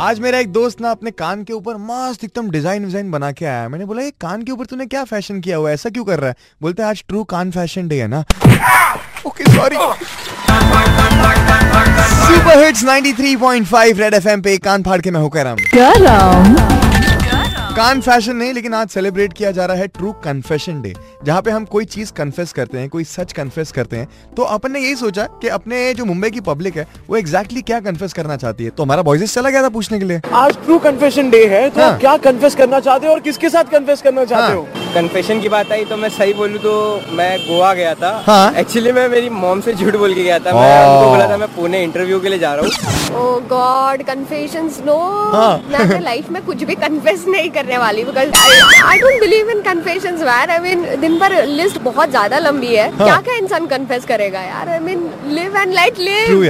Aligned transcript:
आज 0.00 0.18
मेरा 0.20 0.38
एक 0.38 0.48
दोस्त 0.52 0.80
ना 0.80 0.90
अपने 0.90 1.10
कान 1.10 1.42
के 1.44 1.52
ऊपर 1.52 1.76
मस्त 1.80 2.24
एकदम 2.24 2.48
डिज़ाइन 2.50 2.84
विजाइन 2.84 3.10
बना 3.10 3.30
के 3.32 3.44
आया 3.46 3.68
मैंने 3.68 3.84
बोला, 3.84 4.02
ये 4.02 4.10
कान 4.20 4.42
के 4.42 4.52
ऊपर 4.52 4.66
तूने 4.66 4.86
क्या 4.86 5.02
फ़ैशन 5.04 5.40
किया 5.40 5.56
हुआ 5.56 5.70
ऐसा 5.70 5.90
क्यों 5.90 6.04
कर 6.04 6.20
रहा 6.20 6.28
है? 6.30 6.36
बोलते 6.62 6.82
आज 6.82 7.02
ट्रू 7.08 7.22
कान 7.24 7.50
फ़ैशन 7.50 7.88
डे 7.88 8.00
है 8.00 8.08
ना। 8.08 8.24
Okay 9.26 9.44
sorry 9.52 9.76
super 12.26 12.64
hits 12.64 12.84
93.5 12.84 13.98
red 13.98 14.14
FM 14.14 14.42
पे 14.42 14.56
कान 14.66 14.82
फाड़ 14.82 15.00
के 15.00 15.10
मैं 15.10 15.20
हूँ 15.20 15.30
करम 15.36 15.56
कान 17.76 18.00
फ़ैशन 18.00 18.36
नहीं 18.36 18.52
लेकिन 18.52 18.74
आज 18.74 18.88
सेलिब्रेट 18.88 19.32
किया 19.32 19.50
जा 19.50 19.64
रहा 19.66 19.76
है 19.76 19.86
ट्रू 19.88 20.10
कन्फेशन 20.24 20.82
डे 20.82 20.92
जहाँ 21.24 21.40
पे 21.42 21.50
हम 21.50 21.64
कोई 21.64 21.84
चीज़ 21.84 22.12
कन्फेस 22.12 22.52
करते 22.52 22.78
हैं 22.78 22.88
कोई 22.88 23.04
सच 23.04 23.32
कन्फेस 23.32 23.72
करते 23.72 23.96
हैं 23.96 24.34
तो 24.36 24.42
अपन 24.42 24.72
ने 24.72 24.80
यही 24.80 24.94
सोचा 24.96 25.24
कि 25.42 25.48
अपने 25.48 25.82
जो 25.94 26.04
मुंबई 26.04 26.30
की 26.30 26.40
पब्लिक 26.42 26.76
है 26.76 26.86
वो 27.08 27.16
एग्जैक्टली 27.16 27.62
क्या 27.62 27.80
कन्फेस 27.80 28.12
करना 28.12 28.36
चाहती 28.36 28.64
है 28.64 28.70
तो 28.70 28.82
हमारा 28.82 29.02
बॉयजेस 29.02 29.34
चला 29.34 29.50
गया 29.50 29.62
था 29.62 29.68
पूछने 29.70 29.98
के 29.98 30.04
लिए 30.04 30.20
आज 30.34 30.62
ट्रू 30.64 30.78
कन्फेशन 30.80 31.30
डे 31.30 31.44
है 31.48 31.68
तो 31.70 31.80
हाँ। 31.80 31.98
क्या 32.00 32.16
कन्फेस 32.22 32.54
करना 32.54 32.80
चाहते 32.80 33.06
हो 33.06 33.12
और 33.12 33.20
किसके 33.20 33.50
साथ 33.50 33.72
कन्फेस 33.72 34.02
करना 34.02 34.24
चाहते 34.24 34.46
हाँ। 34.46 34.56
हो 34.56 34.83
कन्फेशन 34.94 35.40
की 35.40 35.48
बात 35.48 35.72
आई 35.72 35.84
तो 35.84 35.96
मैं 35.96 36.08
सही 36.10 36.32
बोलूँ 36.34 36.58
तो 36.60 36.72
मैं 37.12 37.30
गोवा 37.40 37.72
गया 37.74 37.94
था। 37.94 38.10
हाँ। 38.26 38.54
एक्चुअली 38.58 38.92
मैं 38.92 39.08
मेरी 39.08 39.28
मॉम 39.30 39.60
से 39.60 39.72
झूठ 39.74 39.96
बोल 39.96 40.14
के 40.14 40.22
गया 40.22 40.38
था। 40.38 40.52
मैं 40.54 40.86
उनको 40.86 41.10
बोला 41.10 41.28
था 41.28 41.36
मैं 41.36 41.48
पुणे 41.54 41.82
इंटरव्यू 41.84 42.20
के 42.20 42.28
लिए 42.28 42.38
जा 42.38 42.54
रहा 42.54 42.64
हूँ। 42.64 42.92
ओ 43.14 43.38
गॉड 43.48 44.02
कन्फेशंस 44.04 44.80
नो 44.86 44.96
हाँ। 45.32 45.56
मैं 45.72 46.00
लाइफ 46.02 46.30
में 46.30 46.42
कुछ 46.44 46.62
भी 46.64 46.74
कन्फेस 46.76 47.24
नहीं 47.28 47.50
करने 47.50 47.78
वाली 47.78 48.04
because 48.04 48.30
I 48.84 48.98
don't 48.98 49.20
believe 49.20 49.50
in 49.50 49.60
confessions 49.62 50.22
यार 50.22 50.50
आई 50.50 50.58
मीन 50.60 50.84
दिन 51.00 51.18
भर 51.18 51.34
लिस्ट 51.46 51.78
बहुत 51.82 52.10
ज़्यादा 52.10 52.38
लंबी 52.38 52.74
है। 52.74 52.88
हाँ। 52.90 53.06
क्या 53.06 53.20
क्या 53.20 53.34
इंसान 53.36 53.66
कन्फेस 53.66 54.04
करेगा 54.06 54.40
यार? 54.42 54.68
I 54.68 54.78
mean 54.80 55.08
live 55.30 55.56
and 55.56 55.74
let 55.74 55.98
live 56.00 56.44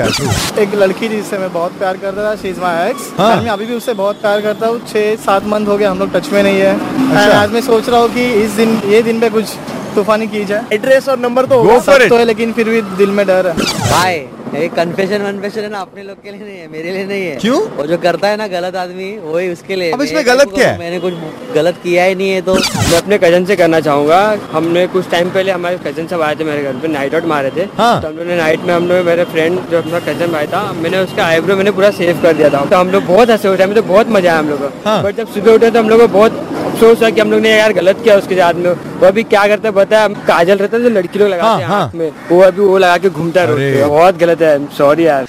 एक 0.60 0.74
लड़की 0.74 1.08
जिससे 1.08 1.38
मैं 1.38 1.52
बहुत 1.52 1.78
प्यार 1.78 1.96
करता 1.96 2.24
था 2.24 2.34
शी 2.42 2.48
इज़ 2.48 2.60
माई 2.60 2.88
एक्स 2.90 3.10
हाँ। 3.18 3.34
मैं 3.36 3.50
अभी 3.50 3.66
भी 3.66 3.74
उससे 3.74 3.94
बहुत 3.94 4.20
प्यार 4.20 4.40
करता 4.42 4.66
हूँ। 4.66 4.80
छह 4.86 5.14
सात 5.24 5.46
मंथ 5.48 5.66
हो 5.66 5.76
गए 5.76 5.84
हम 5.84 5.98
लोग 5.98 6.12
टच 6.14 6.28
में 6.32 6.42
नहीं 6.42 6.60
है। 6.60 6.74
अच्छा। 6.74 7.40
आज 7.40 7.52
मैं 7.52 7.60
सोच 7.62 7.88
रहा 7.88 8.00
हूँ 8.00 8.08
कि 8.08 8.24
इस 8.34 8.50
दिन 8.52 8.80
ये 8.88 9.02
दिन 9.02 9.20
पे 9.20 9.30
कुछ 9.30 9.56
तूफानी 9.94 10.26
की 10.28 10.44
जाए। 10.44 10.64
एड्रेस 10.72 11.08
और 11.08 11.18
नंबर 11.18 11.46
तो 11.46 11.58
होगा। 11.58 11.78
सब 11.80 12.08
तो 12.08 12.16
है 12.16 12.24
लेकिन 12.24 12.52
फिर 12.52 12.68
भी 12.68 12.80
दिल 12.96 13.10
में 13.10 13.26
डर 13.26 13.46
है। 13.48 13.54
भाई 13.90 14.24
ये 14.54 14.66
कन्फेशन 14.70 15.22
वन्फेशन 15.22 15.60
है 15.60 15.68
ना 15.70 15.78
अपने 15.80 16.02
लोग 16.02 16.22
के 16.22 16.30
लिए 16.30 16.40
नहीं 16.40 16.58
है 16.58 16.68
मेरे 16.72 16.90
लिए 16.92 17.04
नहीं 17.06 17.22
है। 17.22 17.36
क्यों? 17.36 17.60
वो 17.76 17.86
जो 17.86 17.96
करता 17.98 18.28
है 18.28 18.36
ना 18.36 18.46
गलत 18.48 18.76
आदमी 18.76 19.10
वही 19.22 19.48
उसके 19.52 19.76
लिए। 19.76 19.90
अब 19.92 20.02
इसमें 20.02 20.22
क्या 20.24 20.34
गलत 20.34 20.52
क्या 20.54 20.68
है? 20.68 20.78
मैंने 20.78 20.98
कुछ 21.00 21.14
गलत 21.54 21.78
किया 21.82 22.04
ही 22.04 22.14
नहीं 22.14 22.30
है 22.30 22.40
तो। 22.40 22.54
मैं 22.54 22.98
अपने 22.98 23.18
कज़न 23.18 23.44
से 23.44 23.56
करना 23.56 23.80
चाहूँगा 23.80 24.20
हमने 24.52 24.86
कुछ 24.88 25.10
टाइम 25.10 25.30
पहले 25.30 25.52
हमारे 25.52 25.78
कज़न 25.86 26.06
सब 26.06 26.22
आए 26.22 26.34
थे 26.34 26.44
मेरे 26.44 26.62
घर 26.62 26.78
पे 26.82 26.88
नाइट 26.88 27.14
आउट 27.14 27.24
मारे 27.26 27.50
थे। 27.56 27.66
हाँ। 27.78 28.00
तो 28.02 28.08
हम 28.08 28.16
लोग 28.16 28.26
ने 28.26 28.36
नाइट 28.36 28.60
में 28.60 28.74
हम 28.74 28.88
लोग 28.88 29.06
मेरे 29.06 29.24
फ्रेंड 29.32 29.58
जो 29.70 29.78
अपना 29.78 30.00
कज़न 30.08 30.32
भाई 30.32 30.46
था 30.54 30.62
मैंने 30.74 30.98
उसका 30.98 31.24
आईब्रो 31.26 31.56
मैंने 31.56 31.70
पूरा 31.70 31.90
सेव 31.92 32.22
कर 32.22 32.32
दिया 32.32 32.50
था। 32.50 32.64
तो 32.64 32.76
हम 32.76 32.90
लोग 32.90 33.06
बहुत 33.06 33.30
हंसे 33.30 33.48
उठे 33.48 33.62
हमें 33.62 33.76
तो 33.76 33.82
बहुत 33.84 34.08
मज़ा 34.10 34.30
आया 34.30 34.38
हम 34.38 34.50
लोग 34.50 34.60
को। 34.60 34.88
हाँ। 34.88 35.02
बट 35.04 35.16
जब 35.16 35.32
सुबह 35.34 35.52
उठे 35.52 35.70
तो 35.70 35.78
हम 35.78 35.88
लोग 35.88 36.00
को 36.00 36.08
बहुत 36.08 36.53
अफसोस 36.74 37.00
हुआ 37.00 37.08
कि 37.10 37.20
हम 37.20 37.30
लोग 37.30 37.40
ने 37.40 37.50
यार 37.50 37.72
गलत 37.72 38.00
किया 38.04 38.16
उसके 38.18 38.34
साथ 38.36 38.54
में। 38.54 38.70
वो 38.70 39.06
अभी 39.06 39.22
क्या 39.24 39.46
करता 39.48 39.68
है 39.68 39.74
पता 39.74 40.00
है? 40.00 40.08
काजल 40.26 40.58
रहता 40.58 40.76
है 40.76 40.82
जो 40.82 40.88
लड़की 40.90 41.18
लोग 41.18 41.28
लगाते 41.28 41.62
हैं 41.62 41.68
हाँ, 41.68 41.80
हाथ 41.80 41.94
में 41.94 42.10
वो 42.30 42.40
अभी 42.42 42.60
वो 42.60 42.78
लगा 42.78 42.96
के 42.98 43.10
घूमता 43.10 43.40
है 43.40 43.86
बहुत 43.88 44.16
गलत 44.18 44.42
है। 44.42 44.58
सॉरी 44.78 45.06
यार। 45.06 45.26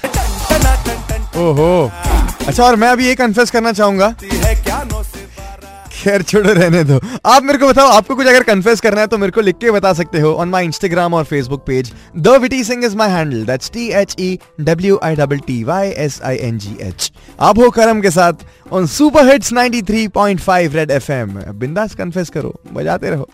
ओहो। 1.37 1.91
अच्छा 2.47 2.63
और 2.63 2.75
मैं 2.75 2.87
अभी 2.89 3.07
ये 3.07 3.15
कन्फेस 3.15 3.51
करना 3.51 3.71
चाहूँगा। 3.71 4.13
खैर, 6.05 6.21
छोड़ो 6.23 6.53
रहने 6.53 6.83
दो। 6.83 6.99
आप 7.25 7.43
मेरे 7.43 7.59
को 7.59 7.67
बताओ, 7.67 7.89
आपको 7.89 8.15
कुछ 8.15 8.27
अगर 8.27 8.43
कन्फेस 8.43 8.81
करना 8.81 9.01
है 9.01 9.07
तो 9.07 9.17
मेरे 9.17 9.31
को 9.31 9.41
लिख 9.41 9.57
के 9.57 9.71
बता 9.71 9.93
सकते 9.93 10.19
हो 10.19 10.33
ऑन 10.33 10.49
माई 10.49 10.65
इंस्टाग्राम 10.65 11.13
और 11.13 11.23
Facebook 11.25 11.63
page 11.67 11.91
the 12.17 12.35
witty 12.41 12.63
Singh 12.63 12.85
is 12.85 12.97
my 12.97 13.09
handle 13.09 13.45
that's 13.45 13.71
T 13.71 13.87
H 13.93 14.15
E 14.19 14.37
W 14.61 14.99
I 15.03 15.15
double 15.15 15.39
T 15.47 15.63
Y 15.63 15.89
S 16.05 16.19
I 16.23 16.37
N 16.41 16.57
G 16.57 16.77
H 16.81 17.11
आप 17.39 17.59
हो 17.59 17.69
करम 17.71 18.01
के 18.01 18.11
साथ 18.11 18.45
on 18.71 18.85
super 18.87 19.27
hits 19.27 19.53
93.5 19.53 20.75
red 20.75 20.91
FM 20.91 21.39
बिंदास 21.55 21.95
कन्फेस 21.95 22.29
करो, 22.29 22.53
बजाते 22.73 23.09
रहो। 23.09 23.29